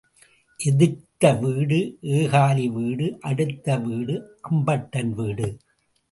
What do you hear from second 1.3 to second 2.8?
வீடு ஏகாலி